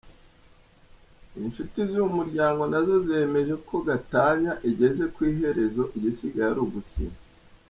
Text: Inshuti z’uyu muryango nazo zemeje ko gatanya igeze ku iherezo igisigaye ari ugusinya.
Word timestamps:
Inshuti 1.43 1.77
z’uyu 1.89 2.07
muryango 2.17 2.61
nazo 2.71 2.95
zemeje 3.05 3.53
ko 3.67 3.75
gatanya 3.87 4.51
igeze 4.69 5.03
ku 5.13 5.19
iherezo 5.31 5.83
igisigaye 5.97 6.49
ari 6.53 6.61
ugusinya. 6.67 7.19